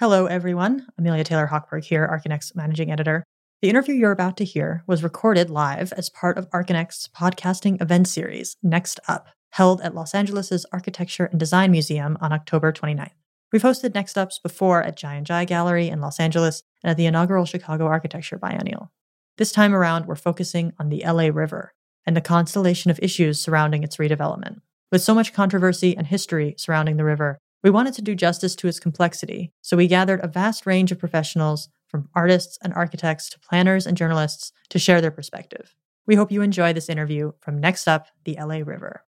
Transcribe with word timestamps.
Hello, 0.00 0.26
everyone. 0.26 0.86
Amelia 0.96 1.24
Taylor 1.24 1.48
Hochberg 1.48 1.82
here, 1.82 2.06
Archinect's 2.06 2.54
managing 2.54 2.92
editor. 2.92 3.24
The 3.62 3.68
interview 3.68 3.96
you're 3.96 4.12
about 4.12 4.36
to 4.36 4.44
hear 4.44 4.84
was 4.86 5.02
recorded 5.02 5.50
live 5.50 5.92
as 5.94 6.08
part 6.08 6.38
of 6.38 6.48
Archinect's 6.50 7.08
podcasting 7.08 7.82
event 7.82 8.06
series, 8.06 8.54
Next 8.62 9.00
Up, 9.08 9.26
held 9.50 9.80
at 9.80 9.96
Los 9.96 10.14
Angeles' 10.14 10.64
Architecture 10.70 11.24
and 11.24 11.40
Design 11.40 11.72
Museum 11.72 12.16
on 12.20 12.32
October 12.32 12.72
29th. 12.72 13.10
We've 13.50 13.62
hosted 13.62 13.92
Next 13.92 14.16
Ups 14.16 14.38
before 14.38 14.84
at 14.84 14.96
Jai 14.96 15.16
and 15.16 15.26
Jai 15.26 15.44
Gallery 15.44 15.88
in 15.88 16.00
Los 16.00 16.20
Angeles 16.20 16.62
and 16.84 16.92
at 16.92 16.96
the 16.96 17.06
inaugural 17.06 17.44
Chicago 17.44 17.86
Architecture 17.86 18.38
Biennial. 18.38 18.92
This 19.36 19.50
time 19.50 19.74
around, 19.74 20.06
we're 20.06 20.14
focusing 20.14 20.74
on 20.78 20.90
the 20.90 21.02
LA 21.04 21.30
River 21.34 21.72
and 22.06 22.16
the 22.16 22.20
constellation 22.20 22.92
of 22.92 23.00
issues 23.02 23.40
surrounding 23.40 23.82
its 23.82 23.96
redevelopment. 23.96 24.60
With 24.92 25.02
so 25.02 25.12
much 25.12 25.32
controversy 25.32 25.96
and 25.96 26.06
history 26.06 26.54
surrounding 26.56 26.98
the 26.98 27.04
river, 27.04 27.40
we 27.62 27.70
wanted 27.70 27.94
to 27.94 28.02
do 28.02 28.14
justice 28.14 28.54
to 28.56 28.68
its 28.68 28.78
complexity, 28.78 29.52
so 29.62 29.76
we 29.76 29.86
gathered 29.86 30.20
a 30.22 30.28
vast 30.28 30.66
range 30.66 30.92
of 30.92 30.98
professionals, 30.98 31.68
from 31.88 32.08
artists 32.14 32.58
and 32.62 32.72
architects 32.74 33.30
to 33.30 33.40
planners 33.40 33.86
and 33.86 33.96
journalists, 33.96 34.52
to 34.68 34.78
share 34.78 35.00
their 35.00 35.10
perspective. 35.10 35.74
We 36.06 36.14
hope 36.14 36.30
you 36.30 36.42
enjoy 36.42 36.72
this 36.72 36.88
interview 36.88 37.32
from 37.40 37.58
Next 37.58 37.88
Up, 37.88 38.06
the 38.24 38.36
LA 38.40 38.58
River. 38.64 39.04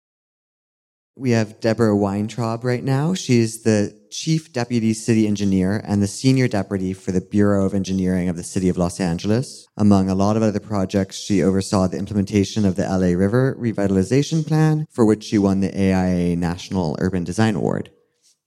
We 1.17 1.31
have 1.31 1.62
Deborah 1.62 1.95
Weintraub 1.95 2.66
right 2.66 2.84
now. 2.84 3.13
She's 3.13 3.63
the 3.63 3.98
Chief 4.12 4.52
Deputy 4.52 4.94
City 4.94 5.27
Engineer 5.27 5.81
and 5.86 6.03
the 6.03 6.08
Senior 6.08 6.50
Deputy 6.50 6.91
for 6.91 7.14
the 7.14 7.22
Bureau 7.22 7.66
of 7.66 7.73
Engineering 7.73 8.27
of 8.27 8.36
the 8.36 8.44
City 8.44 8.67
of 8.67 8.77
Los 8.77 9.00
Angeles. 9.00 9.66
Among 9.77 10.09
a 10.09 10.16
lot 10.16 10.36
of 10.36 10.44
other 10.44 10.59
projects, 10.59 11.17
she 11.17 11.41
oversaw 11.41 11.88
the 11.88 11.98
implementation 11.98 12.66
of 12.66 12.75
the 12.75 12.84
LA 12.84 13.17
River 13.17 13.55
Revitalization 13.58 14.45
Plan, 14.45 14.86
for 14.91 15.05
which 15.05 15.23
she 15.23 15.38
won 15.38 15.62
the 15.62 15.73
AIA 15.73 16.36
National 16.36 16.98
Urban 17.00 17.23
Design 17.23 17.55
Award. 17.55 17.91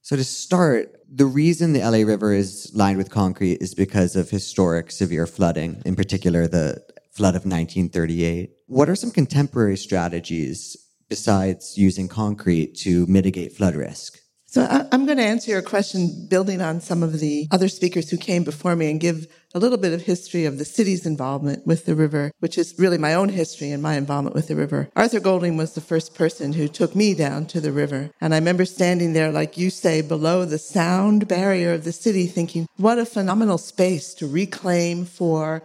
So 0.09 0.15
to 0.15 0.23
start, 0.23 1.03
the 1.07 1.27
reason 1.27 1.73
the 1.73 1.81
LA 1.81 1.99
River 1.99 2.33
is 2.33 2.71
lined 2.73 2.97
with 2.97 3.11
concrete 3.11 3.61
is 3.61 3.75
because 3.75 4.15
of 4.15 4.31
historic 4.31 4.89
severe 4.89 5.27
flooding, 5.27 5.83
in 5.85 5.95
particular 5.95 6.47
the 6.47 6.83
flood 7.11 7.35
of 7.35 7.45
1938. 7.45 8.49
What 8.65 8.89
are 8.89 8.95
some 8.95 9.11
contemporary 9.11 9.77
strategies 9.77 10.75
besides 11.09 11.77
using 11.77 12.07
concrete 12.07 12.73
to 12.77 13.05
mitigate 13.05 13.53
flood 13.55 13.75
risk? 13.75 14.17
So 14.51 14.65
I'm 14.91 15.05
going 15.05 15.19
to 15.19 15.23
answer 15.23 15.51
your 15.51 15.61
question 15.61 16.25
building 16.27 16.59
on 16.59 16.81
some 16.81 17.03
of 17.03 17.19
the 17.19 17.47
other 17.51 17.67
speakers 17.67 18.09
who 18.09 18.17
came 18.17 18.43
before 18.43 18.75
me 18.75 18.89
and 18.89 18.99
give 18.99 19.27
a 19.53 19.59
little 19.59 19.77
bit 19.77 19.93
of 19.93 20.01
history 20.01 20.45
of 20.45 20.57
the 20.57 20.65
city's 20.65 21.05
involvement 21.05 21.67
with 21.67 21.85
the 21.85 21.93
river, 21.93 22.31
which 22.39 22.57
is 22.57 22.73
really 22.79 22.97
my 22.97 23.13
own 23.13 23.29
history 23.29 23.69
and 23.69 23.83
my 23.83 23.93
involvement 23.93 24.35
with 24.35 24.47
the 24.47 24.55
river. 24.55 24.89
Arthur 24.95 25.19
Golding 25.19 25.55
was 25.55 25.73
the 25.73 25.81
first 25.81 26.15
person 26.15 26.53
who 26.53 26.67
took 26.67 26.95
me 26.95 27.13
down 27.13 27.45
to 27.45 27.61
the 27.61 27.71
river. 27.71 28.09
And 28.19 28.33
I 28.33 28.37
remember 28.37 28.65
standing 28.65 29.13
there, 29.13 29.31
like 29.31 29.55
you 29.55 29.69
say, 29.69 30.01
below 30.01 30.45
the 30.45 30.57
sound 30.57 31.27
barrier 31.27 31.73
of 31.73 31.83
the 31.83 31.91
city 31.91 32.25
thinking, 32.25 32.67
what 32.77 32.97
a 32.97 33.05
phenomenal 33.05 33.59
space 33.59 34.15
to 34.15 34.27
reclaim 34.27 35.05
for 35.05 35.61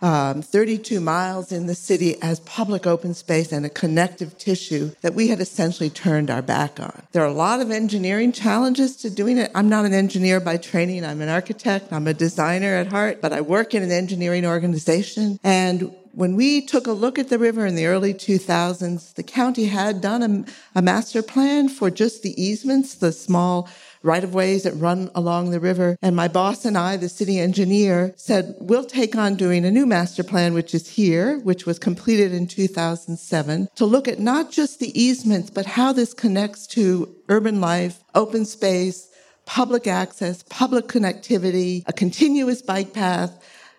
um, 0.00 0.42
32 0.42 1.00
miles 1.00 1.52
in 1.52 1.66
the 1.66 1.74
city 1.74 2.20
as 2.22 2.40
public 2.40 2.86
open 2.86 3.14
space 3.14 3.52
and 3.52 3.66
a 3.66 3.70
connective 3.70 4.38
tissue 4.38 4.92
that 5.00 5.14
we 5.14 5.28
had 5.28 5.40
essentially 5.40 5.90
turned 5.90 6.30
our 6.30 6.42
back 6.42 6.78
on. 6.78 7.02
There 7.12 7.22
are 7.22 7.26
a 7.26 7.32
lot 7.32 7.60
of 7.60 7.70
engineering 7.70 8.32
challenges 8.32 8.96
to 8.96 9.10
doing 9.10 9.38
it. 9.38 9.50
I'm 9.54 9.68
not 9.68 9.84
an 9.84 9.94
engineer 9.94 10.40
by 10.40 10.56
training. 10.56 11.04
I'm 11.04 11.20
an 11.20 11.28
architect. 11.28 11.92
I'm 11.92 12.06
a 12.06 12.14
designer 12.14 12.76
at 12.76 12.88
heart, 12.88 13.20
but 13.20 13.32
I 13.32 13.40
work 13.40 13.74
in 13.74 13.82
an 13.82 13.92
engineering 13.92 14.46
organization. 14.46 15.38
And 15.42 15.94
when 16.12 16.34
we 16.34 16.60
took 16.60 16.88
a 16.88 16.92
look 16.92 17.16
at 17.16 17.28
the 17.28 17.38
river 17.38 17.64
in 17.64 17.76
the 17.76 17.86
early 17.86 18.12
2000s, 18.12 19.14
the 19.14 19.22
county 19.22 19.66
had 19.66 20.00
done 20.00 20.44
a, 20.74 20.78
a 20.78 20.82
master 20.82 21.22
plan 21.22 21.68
for 21.68 21.90
just 21.90 22.22
the 22.22 22.40
easements, 22.42 22.94
the 22.94 23.12
small 23.12 23.68
right 24.02 24.24
of 24.24 24.34
ways 24.34 24.62
that 24.62 24.74
run 24.74 25.10
along 25.14 25.50
the 25.50 25.60
river. 25.60 25.96
And 26.02 26.14
my 26.14 26.28
boss 26.28 26.64
and 26.64 26.76
I, 26.76 26.96
the 26.96 27.08
city 27.08 27.38
engineer, 27.38 28.14
said, 28.16 28.54
we'll 28.60 28.84
take 28.84 29.16
on 29.16 29.34
doing 29.34 29.64
a 29.64 29.70
new 29.70 29.86
master 29.86 30.22
plan, 30.22 30.54
which 30.54 30.74
is 30.74 30.88
here, 30.88 31.38
which 31.40 31.66
was 31.66 31.78
completed 31.78 32.32
in 32.32 32.46
2007, 32.46 33.68
to 33.76 33.84
look 33.84 34.08
at 34.08 34.20
not 34.20 34.50
just 34.50 34.78
the 34.78 35.00
easements, 35.00 35.50
but 35.50 35.66
how 35.66 35.92
this 35.92 36.14
connects 36.14 36.66
to 36.68 37.14
urban 37.28 37.60
life, 37.60 38.02
open 38.14 38.44
space, 38.44 39.08
public 39.46 39.86
access, 39.86 40.42
public 40.44 40.86
connectivity, 40.86 41.82
a 41.86 41.92
continuous 41.92 42.60
bike 42.60 42.92
path. 42.92 43.32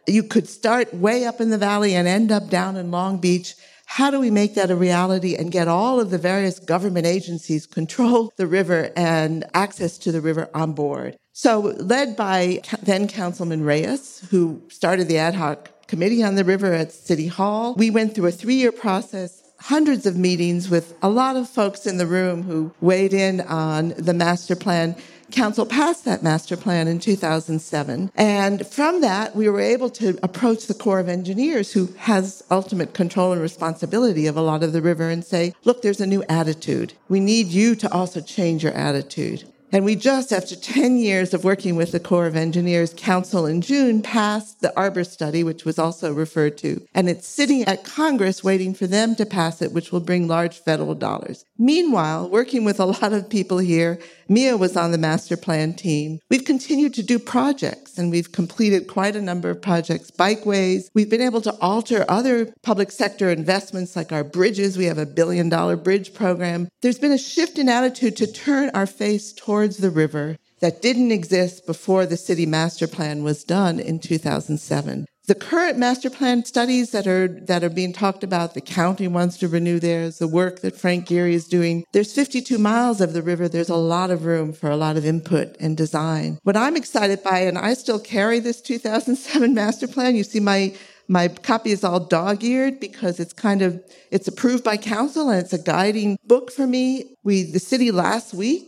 You 0.07 0.23
could 0.23 0.49
start 0.49 0.93
way 0.93 1.25
up 1.25 1.39
in 1.39 1.51
the 1.51 1.59
valley 1.59 1.93
and 1.93 2.07
end 2.07 2.31
up 2.31 2.49
down 2.49 2.75
in 2.75 2.89
Long 2.89 3.19
Beach 3.19 3.53
how 3.89 4.11
do 4.11 4.19
we 4.19 4.29
make 4.29 4.53
that 4.53 4.69
a 4.69 4.75
reality 4.75 5.35
and 5.35 5.51
get 5.51 5.67
all 5.67 5.99
of 5.99 6.11
the 6.11 6.19
various 6.19 6.59
government 6.59 7.07
agencies 7.07 7.65
control 7.79 8.31
the 8.37 8.45
river 8.45 8.91
and 8.95 9.43
access 9.55 9.97
to 9.97 10.11
the 10.11 10.21
river 10.21 10.47
on 10.53 10.73
board? 10.73 11.17
So 11.33 11.59
led 11.79 12.15
by 12.15 12.61
then 12.83 13.07
Councilman 13.07 13.63
Reyes, 13.63 14.27
who 14.29 14.61
started 14.69 15.07
the 15.07 15.17
ad 15.17 15.33
hoc 15.33 15.87
committee 15.87 16.23
on 16.23 16.35
the 16.35 16.45
river 16.45 16.71
at 16.71 16.91
City 16.91 17.25
Hall, 17.25 17.73
we 17.77 17.89
went 17.89 18.13
through 18.13 18.27
a 18.27 18.31
three 18.31 18.55
year 18.55 18.71
process 18.71 19.41
hundreds 19.59 20.05
of 20.05 20.15
meetings 20.15 20.69
with 20.69 20.95
a 21.01 21.09
lot 21.09 21.35
of 21.35 21.49
folks 21.49 21.87
in 21.87 21.97
the 21.97 22.05
room 22.05 22.43
who 22.43 22.71
weighed 22.81 23.13
in 23.13 23.41
on 23.41 23.89
the 23.97 24.13
master 24.13 24.55
plan 24.55 24.95
council 25.31 25.65
passed 25.65 26.05
that 26.05 26.23
master 26.23 26.57
plan 26.57 26.87
in 26.87 26.99
2007. 26.99 28.11
And 28.15 28.65
from 28.67 29.01
that, 29.01 29.35
we 29.35 29.49
were 29.49 29.59
able 29.59 29.89
to 29.91 30.17
approach 30.23 30.67
the 30.67 30.73
Corps 30.73 30.99
of 30.99 31.09
Engineers, 31.09 31.73
who 31.73 31.87
has 31.97 32.43
ultimate 32.51 32.93
control 32.93 33.31
and 33.31 33.41
responsibility 33.41 34.27
of 34.27 34.37
a 34.37 34.41
lot 34.41 34.63
of 34.63 34.73
the 34.73 34.81
river, 34.81 35.09
and 35.09 35.23
say, 35.23 35.53
look, 35.63 35.81
there's 35.81 36.01
a 36.01 36.07
new 36.07 36.23
attitude. 36.29 36.93
We 37.07 37.19
need 37.19 37.47
you 37.47 37.75
to 37.75 37.91
also 37.91 38.21
change 38.21 38.63
your 38.63 38.73
attitude. 38.73 39.43
And 39.71 39.85
we 39.85 39.95
just, 39.95 40.33
after 40.33 40.55
10 40.55 40.97
years 40.97 41.33
of 41.33 41.43
working 41.43 41.75
with 41.75 41.91
the 41.91 41.99
Corps 41.99 42.25
of 42.25 42.35
Engineers 42.35 42.91
Council 42.97 43.45
in 43.45 43.61
June, 43.61 44.01
passed 44.01 44.61
the 44.61 44.75
Arbor 44.75 45.03
study, 45.03 45.43
which 45.43 45.63
was 45.63 45.77
also 45.77 46.11
referred 46.11 46.57
to. 46.59 46.83
And 46.95 47.07
it's 47.07 47.27
sitting 47.27 47.63
at 47.63 47.83
Congress 47.83 48.43
waiting 48.43 48.73
for 48.73 48.87
them 48.87 49.15
to 49.15 49.27
pass 49.27 49.61
it, 49.61 49.71
which 49.71 49.91
will 49.91 49.99
bring 49.99 50.27
large 50.27 50.57
federal 50.57 50.95
dollars. 50.95 51.45
Meanwhile, 51.59 52.29
working 52.29 52.63
with 52.63 52.79
a 52.79 52.85
lot 52.85 53.13
of 53.13 53.29
people 53.29 53.59
here, 53.59 53.99
Mia 54.31 54.55
was 54.55 54.77
on 54.77 54.91
the 54.91 54.99
master 54.99 55.35
plan 55.35 55.73
team. 55.73 56.19
We've 56.29 56.45
continued 56.45 56.93
to 56.93 57.03
do 57.03 57.17
projects 57.17 57.97
and 57.97 58.11
we've 58.11 58.31
completed 58.31 58.87
quite 58.87 59.15
a 59.15 59.21
number 59.21 59.49
of 59.49 59.59
projects, 59.59 60.11
bikeways. 60.11 60.91
We've 60.93 61.09
been 61.09 61.19
able 61.19 61.41
to 61.41 61.57
alter 61.59 62.05
other 62.07 62.53
public 62.61 62.91
sector 62.91 63.31
investments 63.31 63.95
like 63.95 64.11
our 64.11 64.23
bridges. 64.23 64.77
We 64.77 64.85
have 64.85 64.99
a 64.99 65.07
billion 65.07 65.49
dollar 65.49 65.75
bridge 65.75 66.13
program. 66.13 66.69
There's 66.83 66.99
been 66.99 67.11
a 67.11 67.17
shift 67.17 67.57
in 67.57 67.69
attitude 67.69 68.17
to 68.17 68.31
turn 68.31 68.69
our 68.75 68.85
face 68.85 69.33
towards 69.33 69.77
the 69.77 69.89
river 69.89 70.37
that 70.59 70.81
didn't 70.81 71.11
exist 71.11 71.65
before 71.65 72.05
the 72.05 72.17
city 72.17 72.45
master 72.45 72.87
plan 72.87 73.23
was 73.23 73.43
done 73.43 73.79
in 73.79 73.99
2007. 73.99 75.05
The 75.29 75.35
current 75.35 75.77
master 75.77 76.09
plan 76.09 76.43
studies 76.43 76.89
that 76.89 77.05
are 77.05 77.27
that 77.27 77.63
are 77.63 77.69
being 77.69 77.93
talked 77.93 78.23
about, 78.23 78.55
the 78.55 78.61
county 78.61 79.07
wants 79.07 79.37
to 79.37 79.47
renew 79.47 79.79
theirs, 79.79 80.17
the 80.17 80.27
work 80.27 80.61
that 80.61 80.75
Frank 80.75 81.05
Gehry 81.05 81.33
is 81.33 81.47
doing. 81.47 81.83
There's 81.93 82.11
52 82.13 82.57
miles 82.57 82.99
of 82.99 83.13
the 83.13 83.21
river. 83.21 83.47
There's 83.47 83.69
a 83.69 83.75
lot 83.75 84.09
of 84.09 84.25
room 84.25 84.53
for 84.53 84.71
a 84.71 84.75
lot 84.75 84.97
of 84.97 85.05
input 85.05 85.55
and 85.59 85.77
design. 85.77 86.39
What 86.41 86.57
I'm 86.57 86.75
excited 86.75 87.21
by, 87.21 87.41
and 87.41 87.59
I 87.59 87.75
still 87.75 87.99
carry 87.99 88.39
this 88.39 88.59
2007 88.59 89.53
master 89.53 89.87
plan. 89.87 90.15
You 90.15 90.23
see 90.23 90.39
my 90.39 90.73
my 91.07 91.27
copy 91.27 91.71
is 91.71 91.83
all 91.83 91.99
dog-eared 91.99 92.79
because 92.79 93.19
it's 93.19 93.33
kind 93.33 93.61
of 93.61 93.83
it's 94.09 94.27
approved 94.27 94.63
by 94.63 94.77
council 94.77 95.29
and 95.29 95.39
it's 95.39 95.53
a 95.53 95.61
guiding 95.61 96.17
book 96.25 96.51
for 96.51 96.65
me. 96.65 97.15
We 97.23 97.43
the 97.43 97.59
city 97.59 97.91
last 97.91 98.33
week 98.33 98.65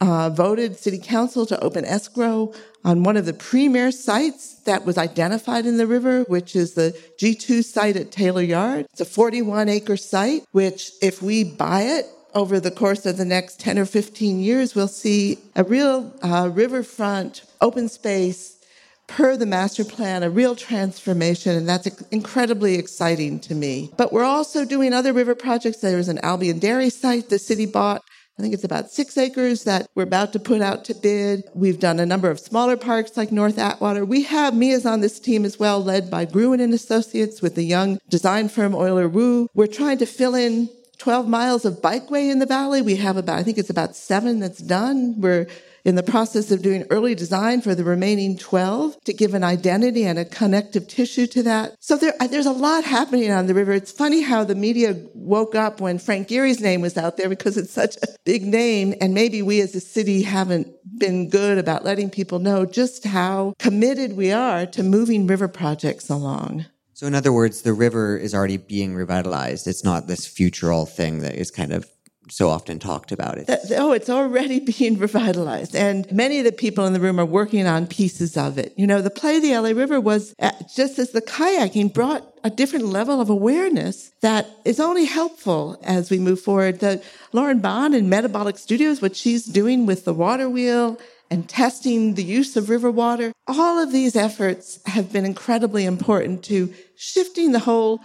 uh, 0.00 0.30
voted 0.30 0.78
city 0.78 0.98
council 0.98 1.46
to 1.46 1.60
open 1.60 1.84
escrow 1.84 2.52
on 2.84 3.02
one 3.02 3.16
of 3.16 3.26
the 3.26 3.32
premier 3.32 3.90
sites 3.90 4.54
that 4.64 4.84
was 4.84 4.98
identified 4.98 5.66
in 5.66 5.78
the 5.78 5.86
river, 5.86 6.22
which 6.24 6.54
is 6.54 6.74
the 6.74 6.96
G2 7.18 7.64
site 7.64 7.96
at 7.96 8.10
Taylor 8.10 8.42
Yard. 8.42 8.86
It's 8.92 9.00
a 9.00 9.06
41 9.06 9.68
acre 9.68 9.96
site, 9.96 10.44
which 10.52 10.92
if 11.00 11.22
we 11.22 11.44
buy 11.44 11.82
it, 11.82 12.06
over 12.34 12.58
the 12.58 12.70
course 12.70 13.06
of 13.06 13.16
the 13.16 13.24
next 13.24 13.60
10 13.60 13.78
or 13.78 13.86
15 13.86 14.40
years, 14.40 14.74
we'll 14.74 14.88
see 14.88 15.38
a 15.54 15.62
real 15.62 16.12
uh, 16.20 16.50
riverfront 16.52 17.44
open 17.60 17.88
space 17.88 18.58
per 19.06 19.36
the 19.36 19.46
master 19.46 19.84
plan, 19.84 20.22
a 20.22 20.30
real 20.30 20.56
transformation, 20.56 21.56
and 21.56 21.68
that's 21.68 21.86
incredibly 22.10 22.74
exciting 22.74 23.38
to 23.38 23.54
me. 23.54 23.90
But 23.96 24.12
we're 24.12 24.24
also 24.24 24.64
doing 24.64 24.92
other 24.92 25.12
river 25.12 25.34
projects. 25.34 25.78
There's 25.78 26.08
an 26.08 26.18
Albion 26.22 26.58
Dairy 26.58 26.90
site 26.90 27.28
the 27.28 27.38
city 27.38 27.66
bought 27.66 28.02
I 28.36 28.42
think 28.42 28.52
it's 28.52 28.64
about 28.64 28.90
six 28.90 29.16
acres 29.16 29.62
that 29.62 29.88
we're 29.94 30.02
about 30.02 30.32
to 30.32 30.40
put 30.40 30.60
out 30.60 30.84
to 30.86 30.94
bid. 30.94 31.44
We've 31.54 31.78
done 31.78 32.00
a 32.00 32.06
number 32.06 32.30
of 32.30 32.40
smaller 32.40 32.76
parks 32.76 33.16
like 33.16 33.30
North 33.30 33.58
Atwater. 33.58 34.04
We 34.04 34.24
have 34.24 34.56
Mia's 34.56 34.84
on 34.84 35.00
this 35.00 35.20
team 35.20 35.44
as 35.44 35.56
well, 35.58 35.82
led 35.82 36.10
by 36.10 36.24
Gruen 36.24 36.58
and 36.58 36.74
Associates 36.74 37.40
with 37.40 37.54
the 37.54 37.62
young 37.62 38.00
design 38.08 38.48
firm 38.48 38.72
Oyler 38.72 39.08
Wu. 39.10 39.48
We're 39.54 39.68
trying 39.68 39.98
to 39.98 40.06
fill 40.06 40.34
in 40.34 40.68
12 40.98 41.28
miles 41.28 41.64
of 41.64 41.74
bikeway 41.74 42.28
in 42.28 42.40
the 42.40 42.46
valley. 42.46 42.82
We 42.82 42.96
have 42.96 43.16
about, 43.16 43.38
I 43.38 43.44
think 43.44 43.56
it's 43.56 43.70
about 43.70 43.94
seven 43.94 44.40
that's 44.40 44.58
done. 44.58 45.20
We're 45.20 45.46
in 45.84 45.94
the 45.94 46.02
process 46.02 46.50
of 46.50 46.62
doing 46.62 46.84
early 46.90 47.14
design 47.14 47.60
for 47.60 47.74
the 47.74 47.84
remaining 47.84 48.38
12 48.38 48.98
to 49.04 49.12
give 49.12 49.34
an 49.34 49.44
identity 49.44 50.04
and 50.04 50.18
a 50.18 50.24
connective 50.24 50.88
tissue 50.88 51.26
to 51.26 51.42
that. 51.42 51.76
So 51.80 51.96
there, 51.96 52.14
uh, 52.20 52.26
there's 52.26 52.46
a 52.46 52.52
lot 52.52 52.84
happening 52.84 53.30
on 53.30 53.46
the 53.46 53.54
river. 53.54 53.72
It's 53.72 53.92
funny 53.92 54.22
how 54.22 54.44
the 54.44 54.54
media 54.54 54.96
woke 55.14 55.54
up 55.54 55.80
when 55.80 55.98
Frank 55.98 56.28
Gehry's 56.28 56.60
name 56.60 56.80
was 56.80 56.96
out 56.96 57.16
there 57.16 57.28
because 57.28 57.56
it's 57.56 57.72
such 57.72 57.96
a 57.96 58.08
big 58.24 58.44
name. 58.44 58.94
And 59.00 59.14
maybe 59.14 59.42
we 59.42 59.60
as 59.60 59.74
a 59.74 59.80
city 59.80 60.22
haven't 60.22 60.68
been 60.98 61.28
good 61.28 61.58
about 61.58 61.84
letting 61.84 62.10
people 62.10 62.38
know 62.38 62.64
just 62.64 63.04
how 63.04 63.54
committed 63.58 64.16
we 64.16 64.32
are 64.32 64.66
to 64.66 64.82
moving 64.82 65.26
river 65.26 65.48
projects 65.48 66.08
along. 66.08 66.66
So, 66.94 67.08
in 67.08 67.14
other 67.14 67.32
words, 67.32 67.62
the 67.62 67.72
river 67.72 68.16
is 68.16 68.34
already 68.34 68.56
being 68.56 68.94
revitalized. 68.94 69.66
It's 69.66 69.82
not 69.82 70.06
this 70.06 70.28
futural 70.28 70.86
thing 70.86 71.18
that 71.20 71.34
is 71.34 71.50
kind 71.50 71.72
of 71.72 71.88
so 72.30 72.48
often 72.48 72.78
talked 72.78 73.12
about 73.12 73.38
it. 73.38 73.48
oh, 73.76 73.92
it's 73.92 74.08
already 74.08 74.60
being 74.78 74.98
revitalized. 74.98 75.74
And 75.74 76.10
many 76.10 76.38
of 76.38 76.44
the 76.44 76.52
people 76.52 76.86
in 76.86 76.92
the 76.92 77.00
room 77.00 77.20
are 77.20 77.24
working 77.24 77.66
on 77.66 77.86
pieces 77.86 78.36
of 78.36 78.58
it. 78.58 78.72
You 78.76 78.86
know, 78.86 79.02
the 79.02 79.10
play 79.10 79.40
The 79.40 79.56
LA 79.56 79.70
River 79.70 80.00
was 80.00 80.34
uh, 80.38 80.52
just 80.74 80.98
as 80.98 81.10
the 81.10 81.22
kayaking 81.22 81.92
brought 81.92 82.26
a 82.42 82.50
different 82.50 82.86
level 82.86 83.20
of 83.20 83.30
awareness 83.30 84.10
that 84.20 84.48
is 84.64 84.80
only 84.80 85.04
helpful 85.04 85.78
as 85.82 86.10
we 86.10 86.18
move 86.18 86.40
forward. 86.40 86.80
The 86.80 87.02
Lauren 87.32 87.60
Bon 87.60 87.94
in 87.94 88.08
Metabolic 88.08 88.58
Studios, 88.58 89.00
what 89.00 89.16
she's 89.16 89.44
doing 89.44 89.86
with 89.86 90.04
the 90.04 90.14
water 90.14 90.48
wheel 90.48 90.98
and 91.30 91.48
testing 91.48 92.14
the 92.14 92.22
use 92.22 92.56
of 92.56 92.68
river 92.68 92.90
water, 92.90 93.32
all 93.46 93.78
of 93.78 93.92
these 93.92 94.14
efforts 94.14 94.78
have 94.86 95.12
been 95.12 95.24
incredibly 95.24 95.84
important 95.84 96.44
to 96.44 96.72
shifting 96.96 97.52
the 97.52 97.60
whole 97.60 98.00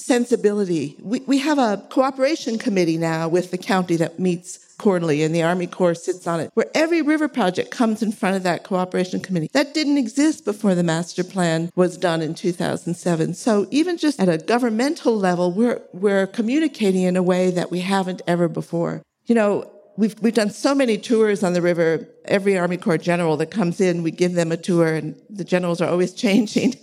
sensibility. 0.00 0.96
We, 1.00 1.20
we 1.20 1.38
have 1.38 1.58
a 1.58 1.84
cooperation 1.90 2.58
committee 2.58 2.98
now 2.98 3.28
with 3.28 3.50
the 3.50 3.58
county 3.58 3.96
that 3.96 4.18
meets 4.18 4.58
quarterly 4.80 5.22
and 5.22 5.34
the 5.34 5.42
Army 5.42 5.66
Corps 5.66 5.94
sits 5.94 6.26
on 6.26 6.40
it, 6.40 6.50
where 6.54 6.66
every 6.74 7.02
river 7.02 7.28
project 7.28 7.70
comes 7.70 8.02
in 8.02 8.12
front 8.12 8.36
of 8.36 8.42
that 8.44 8.64
cooperation 8.64 9.20
committee. 9.20 9.50
That 9.52 9.74
didn't 9.74 9.98
exist 9.98 10.44
before 10.44 10.74
the 10.74 10.82
master 10.82 11.22
plan 11.22 11.70
was 11.76 11.98
done 11.98 12.22
in 12.22 12.34
2007. 12.34 13.34
So 13.34 13.66
even 13.70 13.98
just 13.98 14.18
at 14.18 14.28
a 14.28 14.38
governmental 14.38 15.16
level, 15.16 15.52
we're, 15.52 15.82
we're 15.92 16.26
communicating 16.26 17.02
in 17.02 17.16
a 17.16 17.22
way 17.22 17.50
that 17.50 17.70
we 17.70 17.80
haven't 17.80 18.22
ever 18.26 18.48
before. 18.48 19.02
You 19.26 19.34
know, 19.34 19.70
we've, 19.98 20.18
we've 20.20 20.34
done 20.34 20.50
so 20.50 20.74
many 20.74 20.96
tours 20.96 21.44
on 21.44 21.52
the 21.52 21.62
river. 21.62 22.08
Every 22.24 22.58
Army 22.58 22.78
Corps 22.78 22.98
general 22.98 23.36
that 23.36 23.50
comes 23.50 23.80
in, 23.80 24.02
we 24.02 24.10
give 24.10 24.32
them 24.32 24.50
a 24.50 24.56
tour 24.56 24.94
and 24.94 25.20
the 25.28 25.44
generals 25.44 25.82
are 25.82 25.90
always 25.90 26.14
changing. 26.24 26.74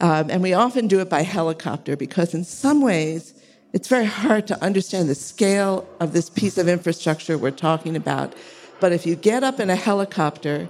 Um, 0.00 0.30
and 0.30 0.42
we 0.42 0.54
often 0.54 0.88
do 0.88 1.00
it 1.00 1.10
by 1.10 1.22
helicopter 1.22 1.96
because, 1.96 2.34
in 2.34 2.44
some 2.44 2.80
ways, 2.80 3.34
it's 3.72 3.88
very 3.88 4.06
hard 4.06 4.46
to 4.48 4.62
understand 4.62 5.08
the 5.08 5.14
scale 5.14 5.88
of 6.00 6.12
this 6.12 6.30
piece 6.30 6.58
of 6.58 6.68
infrastructure 6.68 7.38
we're 7.38 7.50
talking 7.50 7.96
about. 7.96 8.34
But 8.80 8.92
if 8.92 9.06
you 9.06 9.14
get 9.14 9.44
up 9.44 9.60
in 9.60 9.70
a 9.70 9.76
helicopter 9.76 10.68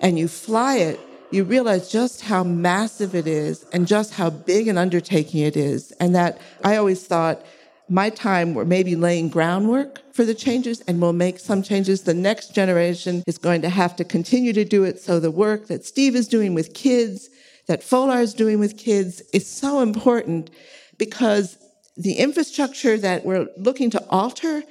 and 0.00 0.18
you 0.18 0.28
fly 0.28 0.76
it, 0.76 1.00
you 1.30 1.44
realize 1.44 1.90
just 1.90 2.22
how 2.22 2.44
massive 2.44 3.14
it 3.14 3.26
is 3.26 3.64
and 3.72 3.86
just 3.86 4.14
how 4.14 4.30
big 4.30 4.68
an 4.68 4.76
undertaking 4.76 5.40
it 5.40 5.56
is. 5.56 5.92
And 5.92 6.14
that 6.14 6.40
I 6.62 6.76
always 6.76 7.06
thought 7.06 7.44
my 7.88 8.10
time 8.10 8.54
we're 8.54 8.64
maybe 8.64 8.96
laying 8.96 9.28
groundwork 9.28 10.00
for 10.12 10.24
the 10.24 10.34
changes 10.34 10.80
and 10.82 11.00
we'll 11.00 11.12
make 11.12 11.38
some 11.38 11.62
changes. 11.62 12.02
The 12.02 12.14
next 12.14 12.54
generation 12.54 13.22
is 13.26 13.38
going 13.38 13.62
to 13.62 13.68
have 13.68 13.96
to 13.96 14.04
continue 14.04 14.52
to 14.52 14.64
do 14.64 14.84
it. 14.84 15.00
So 15.00 15.20
the 15.20 15.30
work 15.30 15.66
that 15.68 15.84
Steve 15.84 16.14
is 16.14 16.28
doing 16.28 16.54
with 16.54 16.74
kids 16.74 17.30
that 17.66 17.82
FOLAR 17.82 18.20
is 18.20 18.34
doing 18.34 18.58
with 18.58 18.76
kids 18.76 19.20
is 19.32 19.46
so 19.46 19.80
important 19.80 20.50
because 20.98 21.58
the 21.96 22.14
infrastructure 22.14 22.98
that 22.98 23.24
we're 23.24 23.48
looking 23.56 23.90
to 23.90 24.04
alter 24.10 24.62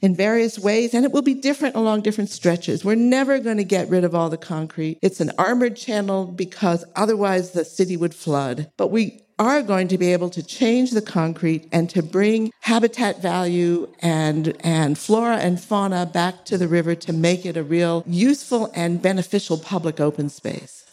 in 0.00 0.14
various 0.14 0.58
ways, 0.58 0.92
and 0.92 1.04
it 1.06 1.12
will 1.12 1.22
be 1.22 1.32
different 1.32 1.74
along 1.76 2.02
different 2.02 2.28
stretches. 2.28 2.84
We're 2.84 2.94
never 2.94 3.38
going 3.38 3.56
to 3.56 3.64
get 3.64 3.88
rid 3.88 4.04
of 4.04 4.14
all 4.14 4.28
the 4.28 4.36
concrete. 4.36 4.98
It's 5.00 5.20
an 5.20 5.32
armored 5.38 5.76
channel 5.76 6.26
because 6.26 6.84
otherwise 6.94 7.52
the 7.52 7.64
city 7.64 7.96
would 7.96 8.14
flood. 8.14 8.70
But 8.76 8.88
we 8.88 9.22
are 9.38 9.62
going 9.62 9.88
to 9.88 9.98
be 9.98 10.12
able 10.12 10.30
to 10.30 10.42
change 10.42 10.90
the 10.90 11.02
concrete 11.02 11.66
and 11.72 11.88
to 11.90 12.02
bring 12.02 12.52
habitat 12.60 13.22
value 13.22 13.88
and, 14.00 14.54
and 14.60 14.98
flora 14.98 15.38
and 15.38 15.60
fauna 15.60 16.06
back 16.06 16.44
to 16.44 16.58
the 16.58 16.68
river 16.68 16.94
to 16.94 17.12
make 17.12 17.46
it 17.46 17.56
a 17.56 17.62
real 17.62 18.04
useful 18.06 18.70
and 18.74 19.02
beneficial 19.02 19.58
public 19.58 20.00
open 20.00 20.28
space. 20.28 20.83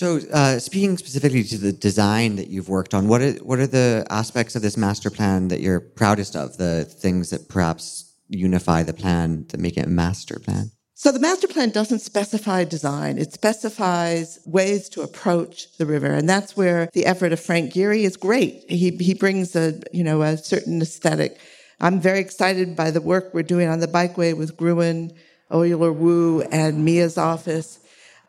So, 0.00 0.18
uh, 0.32 0.58
speaking 0.58 0.96
specifically 0.96 1.44
to 1.44 1.58
the 1.58 1.74
design 1.74 2.36
that 2.36 2.48
you've 2.48 2.70
worked 2.70 2.94
on, 2.94 3.06
what 3.06 3.20
are 3.20 3.32
what 3.44 3.58
are 3.58 3.66
the 3.66 4.06
aspects 4.08 4.56
of 4.56 4.62
this 4.62 4.78
master 4.78 5.10
plan 5.10 5.48
that 5.48 5.60
you're 5.60 5.78
proudest 5.78 6.34
of? 6.34 6.56
The 6.56 6.86
things 6.86 7.28
that 7.28 7.50
perhaps 7.50 8.10
unify 8.26 8.82
the 8.82 8.94
plan 8.94 9.44
that 9.50 9.60
make 9.60 9.76
it 9.76 9.84
a 9.84 9.90
master 9.90 10.38
plan. 10.38 10.70
So 10.94 11.12
the 11.12 11.18
master 11.18 11.48
plan 11.48 11.68
doesn't 11.68 11.98
specify 11.98 12.64
design. 12.64 13.18
It 13.18 13.34
specifies 13.34 14.38
ways 14.46 14.88
to 14.88 15.02
approach 15.02 15.76
the 15.76 15.84
river. 15.84 16.14
And 16.14 16.26
that's 16.26 16.56
where 16.56 16.88
the 16.94 17.04
effort 17.04 17.34
of 17.34 17.38
Frank 17.38 17.74
Gehry 17.74 18.04
is 18.04 18.16
great. 18.16 18.64
He, 18.70 18.96
he 18.96 19.12
brings 19.12 19.54
a, 19.54 19.82
you 19.92 20.02
know, 20.02 20.22
a 20.22 20.38
certain 20.38 20.80
aesthetic. 20.80 21.38
I'm 21.78 22.00
very 22.00 22.20
excited 22.20 22.74
by 22.74 22.90
the 22.90 23.02
work 23.02 23.34
we're 23.34 23.42
doing 23.42 23.68
on 23.68 23.80
the 23.80 23.86
bikeway 23.86 24.34
with 24.34 24.56
Gruen, 24.56 25.12
Oyler 25.50 25.94
Wu, 25.94 26.40
and 26.50 26.86
Mia's 26.86 27.18
office. 27.18 27.80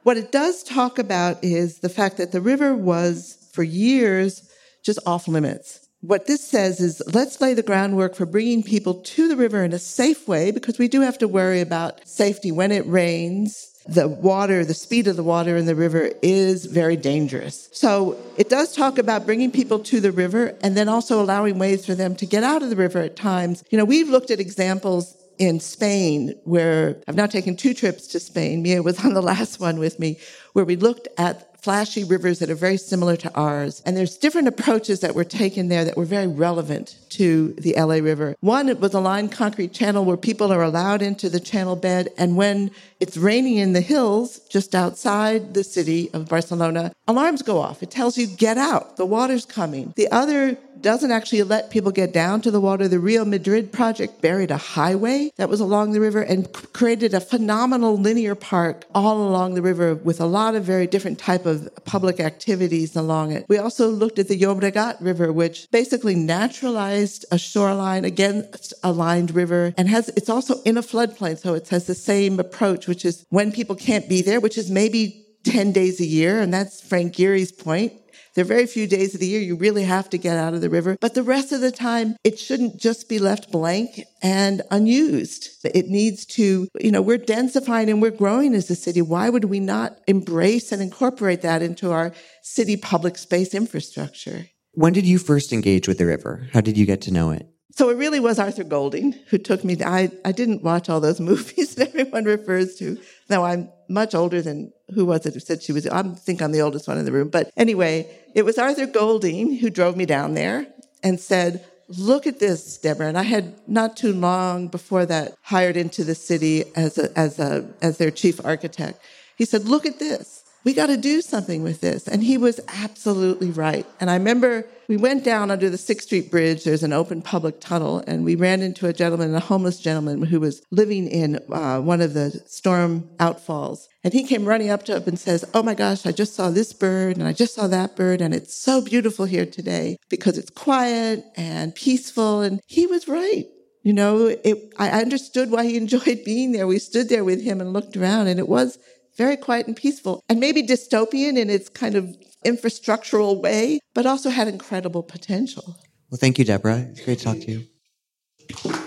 What 0.04 0.18
it 0.18 0.32
does 0.32 0.64
talk 0.64 0.98
about 0.98 1.44
is 1.44 1.80
the 1.80 1.90
fact 1.90 2.18
that 2.18 2.32
the 2.32 2.42
river 2.42 2.76
was, 2.76 3.38
for 3.54 3.62
years, 3.62 4.50
just 4.84 5.00
off 5.06 5.28
limits. 5.28 5.88
What 6.02 6.26
this 6.26 6.44
says 6.44 6.80
is 6.80 7.04
let's 7.14 7.40
lay 7.40 7.54
the 7.54 7.62
groundwork 7.62 8.16
for 8.16 8.26
bringing 8.26 8.64
people 8.64 8.96
to 8.96 9.28
the 9.28 9.36
river 9.36 9.64
in 9.64 9.74
a 9.74 9.80
safe 9.80 10.28
way 10.28 10.50
because 10.50 10.80
we 10.80 10.88
do 10.88 11.02
have 11.02 11.20
to 11.20 11.28
worry 11.28 11.62
about 11.62 12.08
safety 12.08 12.52
when 12.52 12.72
it 12.72 12.88
rains. 12.88 13.68
The 13.88 14.08
water, 14.08 14.66
the 14.66 14.74
speed 14.74 15.08
of 15.08 15.16
the 15.16 15.24
water 15.24 15.56
in 15.56 15.68
the 15.68 15.76
river 15.76 16.12
is 16.24 16.66
very 16.66 16.96
dangerous. 16.96 17.70
So 17.72 18.18
it 18.38 18.50
does 18.50 18.76
talk 18.76 18.98
about 18.98 19.28
bringing 19.28 19.52
people 19.52 19.80
to 19.80 20.00
the 20.00 20.12
river 20.12 20.56
and 20.64 20.76
then 20.76 20.90
also 20.90 21.22
allowing 21.22 21.60
ways 21.60 21.86
for 21.86 21.94
them 21.94 22.16
to 22.16 22.26
get 22.26 22.44
out 22.44 22.64
of 22.64 22.72
the 22.72 22.76
river 22.76 23.00
at 23.00 23.16
times. 23.16 23.64
You 23.70 23.78
know, 23.78 23.86
we've 23.86 24.10
looked 24.10 24.32
at 24.32 24.40
examples 24.40 25.16
in 25.42 25.60
Spain, 25.60 26.36
where 26.44 27.02
I've 27.08 27.16
now 27.16 27.26
taken 27.26 27.56
two 27.56 27.74
trips 27.74 28.06
to 28.10 28.20
Spain. 28.20 28.62
Mia 28.62 28.84
was 28.84 29.00
on 29.06 29.16
the 29.16 29.24
last 29.24 29.60
one 29.60 29.80
with 29.80 30.00
me, 30.00 30.20
where 30.54 30.64
we 30.64 30.76
looked 30.76 31.08
at 31.18 31.51
flashy 31.62 32.04
rivers 32.04 32.40
that 32.40 32.50
are 32.50 32.56
very 32.56 32.78
similar 32.78 33.16
to 33.16 33.34
ours. 33.36 33.82
And 33.86 33.96
there's 33.96 34.18
different 34.18 34.48
approaches 34.48 35.00
that 35.02 35.14
were 35.16 35.24
taken 35.24 35.68
there 35.68 35.86
that 35.86 35.96
were 35.96 36.06
very 36.06 36.28
relevant 36.28 36.98
to 37.10 37.54
the 37.54 37.76
LA 37.78 37.96
River. 37.96 38.36
One, 38.40 38.68
it 38.68 38.80
was 38.80 38.94
a 38.94 39.00
lined 39.00 39.32
concrete 39.32 39.74
channel 39.74 40.04
where 40.04 40.18
people 40.18 40.52
are 40.52 40.64
allowed 40.64 41.02
into 41.02 41.30
the 41.30 41.40
channel 41.40 41.76
bed. 41.76 42.10
And 42.18 42.36
when 42.36 42.72
it's 43.00 43.18
raining 43.18 43.58
in 43.58 43.74
the 43.74 43.82
hills 43.82 44.40
just 44.50 44.74
outside 44.74 45.54
the 45.54 45.64
city 45.64 46.10
of 46.14 46.30
Barcelona, 46.30 46.94
alarms 47.08 47.42
go 47.42 47.60
off. 47.60 47.84
It 47.84 47.92
tells 47.92 48.18
you, 48.18 48.28
get 48.28 48.58
out. 48.58 48.98
The 48.98 49.06
water's 49.06 49.46
coming. 49.46 49.94
The 49.96 50.10
other 50.12 50.58
doesn't 50.82 51.12
actually 51.12 51.44
let 51.44 51.70
people 51.70 51.92
get 51.92 52.12
down 52.12 52.42
to 52.42 52.52
the 52.52 52.60
water. 52.60 52.88
The 52.88 53.00
Rio 53.00 53.24
Madrid 53.24 53.72
project 53.72 54.22
buried 54.22 54.52
a 54.52 54.58
highway 54.58 55.32
that 55.38 55.50
was 55.50 55.60
along 55.60 55.92
the 55.92 56.00
river 56.00 56.22
and 56.22 56.52
created 56.74 57.14
a 57.14 57.20
phenomenal 57.20 57.98
linear 57.98 58.36
park 58.36 58.86
all 58.94 59.28
along 59.28 59.54
the 59.54 59.62
river 59.62 59.96
with 59.96 60.20
a 60.20 60.26
lot 60.26 60.56
of 60.56 60.64
very 60.64 60.88
different 60.88 61.20
type 61.20 61.46
of 61.46 61.51
public 61.86 62.20
activities 62.20 62.96
along 62.96 63.32
it. 63.32 63.46
We 63.48 63.58
also 63.58 63.90
looked 63.90 64.20
at 64.20 64.28
the 64.28 64.40
Llobregat 64.40 64.98
River, 65.00 65.32
which 65.32 65.70
basically 65.72 66.16
naturalized 66.16 67.26
a 67.32 67.38
shoreline 67.38 68.06
against 68.06 68.74
a 68.84 68.92
lined 68.92 69.34
river 69.36 69.74
and 69.78 69.90
has, 69.90 70.10
it's 70.10 70.30
also 70.30 70.62
in 70.64 70.78
a 70.78 70.82
floodplain. 70.82 71.38
So 71.38 71.54
it 71.54 71.70
has 71.70 71.86
the 71.88 71.96
same 71.96 72.40
approach, 72.40 72.88
which 72.88 73.06
is 73.06 73.26
when 73.30 73.52
people 73.52 73.76
can't 73.76 74.08
be 74.08 74.22
there, 74.22 74.40
which 74.40 74.58
is 74.58 74.70
maybe 74.70 75.26
10 75.44 75.72
days 75.72 76.00
a 76.00 76.06
year. 76.06 76.40
And 76.40 76.54
that's 76.54 76.82
Frank 76.82 77.14
Gehry's 77.14 77.52
point. 77.52 77.94
There 78.34 78.44
are 78.44 78.48
very 78.48 78.66
few 78.66 78.88
days 78.88 79.14
of 79.14 79.20
the 79.20 79.28
year 79.28 79.42
you 79.42 79.56
really 79.56 79.84
have 79.84 80.10
to 80.12 80.18
get 80.18 80.38
out 80.38 80.54
of 80.54 80.62
the 80.62 80.70
river, 80.70 80.96
but 81.02 81.16
the 81.16 81.24
rest 81.24 81.52
of 81.52 81.60
the 81.60 81.72
time, 81.72 82.16
it 82.24 82.40
shouldn't 82.40 82.80
just 82.80 83.10
be 83.10 83.20
left 83.20 83.52
blank 83.52 84.04
and 84.22 84.62
unused. 84.72 85.50
It 85.66 85.88
needs 85.88 86.26
to, 86.28 86.70
you 86.80 86.92
know, 86.92 87.02
we're 87.02 87.18
densifying 87.18 87.90
and 87.90 88.02
we're 88.02 88.12
growing 88.12 88.54
as 88.54 88.70
a 88.70 88.76
city. 88.76 89.02
Why 89.02 89.30
would 89.30 89.46
we 89.46 89.60
not 89.60 89.98
embrace 90.08 90.72
and 90.72 90.82
incorporate 90.82 91.42
that 91.42 91.62
into 91.62 91.92
our 91.92 92.14
city 92.42 92.78
public 92.78 93.18
space 93.18 93.54
infrastructure? 93.54 94.48
When 94.74 94.94
did 94.94 95.06
you 95.06 95.18
first 95.18 95.52
engage 95.52 95.90
with 95.90 95.98
the 95.98 96.06
river? 96.06 96.48
How 96.54 96.62
did 96.62 96.78
you 96.78 96.86
get 96.86 97.02
to 97.02 97.12
know 97.12 97.32
it? 97.32 97.48
So 97.74 97.90
it 97.90 97.98
really 97.98 98.20
was 98.20 98.40
Arthur 98.40 98.64
Golding 98.64 99.14
who 99.30 99.38
took 99.38 99.64
me. 99.64 99.76
To, 99.78 99.88
I, 99.88 100.12
I 100.26 100.32
didn't 100.32 100.64
watch 100.64 100.90
all 100.90 101.00
those 101.00 101.20
movies 101.32 101.76
that 101.76 101.90
everyone 101.90 102.26
refers 102.26 102.76
to. 102.76 102.98
Now 103.30 103.44
I'm 103.44 103.70
much 103.90 104.16
older 104.16 104.42
than 104.42 104.72
who 104.94 105.06
was 105.06 105.26
it 105.26 105.34
who 105.34 105.40
said 105.40 105.62
she 105.62 105.72
was. 105.72 105.88
I 105.88 106.04
think 106.04 106.42
I'm 106.42 106.52
the 106.52 106.62
oldest 106.62 106.88
one 106.88 106.98
in 106.98 107.06
the 107.06 107.12
room. 107.12 107.30
But 107.30 107.52
anyway, 107.58 108.10
it 108.36 108.44
was 108.44 108.58
Arthur 108.58 108.86
Golding 108.86 109.56
who 109.56 109.70
drove 109.70 109.96
me 109.96 110.06
down 110.06 110.34
there 110.34 110.68
and 111.04 111.20
said, 111.20 111.66
look 111.88 112.28
at 112.28 112.40
this, 112.40 112.78
Deborah. 112.78 113.08
And 113.08 113.18
I 113.18 113.24
had 113.24 113.56
not 113.68 113.98
too 113.98 114.14
long 114.14 114.68
before 114.68 115.06
that 115.06 115.34
hired 115.42 115.78
into 115.78 116.04
the 116.04 116.16
city 116.16 116.64
as 116.76 116.98
a, 116.98 117.18
as 117.18 117.40
a, 117.40 117.70
as 117.82 117.98
their 117.98 118.12
chief 118.12 118.44
architect. 118.46 119.00
He 119.38 119.46
said, 119.46 119.66
look 119.66 119.86
at 119.86 120.00
this. 120.00 120.41
We 120.64 120.74
got 120.74 120.88
to 120.88 120.98
do 120.98 121.22
something 121.22 121.64
with 121.64 121.82
this. 121.82 122.08
And 122.08 122.24
he 122.24 122.38
was 122.38 122.60
absolutely 122.68 123.52
right. 123.52 123.86
And 124.00 124.10
I 124.10 124.16
remember 124.16 124.66
we 124.88 124.98
went 124.98 125.24
down 125.24 125.52
under 125.52 125.70
the 125.70 125.78
Sixth 125.78 126.08
Street 126.08 126.30
Bridge. 126.30 126.64
There's 126.64 126.84
an 126.84 126.94
open 126.94 127.22
public 127.22 127.62
tunnel, 127.62 128.04
and 128.08 128.26
we 128.26 128.36
ran 128.36 128.62
into 128.62 128.88
a 128.88 128.94
gentleman, 128.94 129.34
a 129.34 129.40
homeless 129.40 129.80
gentleman 129.80 130.22
who 130.24 130.40
was 130.40 130.62
living 130.70 131.08
in 131.08 131.40
uh, 131.50 131.80
one 131.80 132.02
of 132.02 132.14
the 132.14 132.32
storm 132.46 133.10
outfalls. 133.18 133.88
And 134.04 134.14
he 134.14 134.24
came 134.24 134.46
running 134.46 134.70
up 134.70 134.84
to 134.86 134.98
us 134.98 135.08
and 135.08 135.18
says, 135.18 135.46
Oh 135.54 135.64
my 135.64 135.76
gosh, 135.76 136.06
I 136.06 136.12
just 136.12 136.36
saw 136.36 136.50
this 136.50 136.74
bird 136.74 137.18
and 137.18 137.28
I 137.28 137.34
just 137.34 137.56
saw 137.56 137.68
that 137.68 137.96
bird, 137.96 138.22
and 138.22 138.34
it's 138.34 138.56
so 138.56 138.82
beautiful 138.82 139.26
here 139.26 139.46
today 139.46 139.98
because 140.10 140.38
it's 140.38 140.50
quiet 140.50 141.24
and 141.36 141.74
peaceful. 141.74 142.42
And 142.42 142.60
he 142.68 142.86
was 142.86 143.08
right. 143.08 143.46
You 143.84 143.94
know, 143.94 144.28
it, 144.28 144.74
I 144.78 144.90
understood 145.02 145.50
why 145.50 145.66
he 145.66 145.78
enjoyed 145.78 146.24
being 146.24 146.52
there. 146.52 146.68
We 146.68 146.80
stood 146.80 147.10
there 147.10 147.24
with 147.24 147.42
him 147.42 147.62
and 147.62 147.74
looked 147.74 147.98
around, 147.98 148.28
and 148.28 148.40
it 148.40 148.48
was 148.48 148.78
very 149.18 149.38
quiet 149.38 149.68
and 149.68 149.76
peaceful, 149.76 150.24
and 150.30 150.40
maybe 150.40 150.64
dystopian 150.64 151.38
in 151.38 151.50
its 151.50 151.70
kind 151.70 151.96
of 151.96 152.16
infrastructural 152.46 153.42
way, 153.42 153.80
but 153.94 154.06
also 154.06 154.30
had 154.30 154.48
incredible 154.48 155.04
potential. 155.04 155.78
Well, 156.10 156.18
thank 156.20 156.40
you, 156.40 156.46
Deborah. 156.46 156.88
It's 156.90 157.02
great 157.02 157.20
to 157.20 157.24
talk 157.24 157.40
to 157.40 157.52
you. 157.52 158.82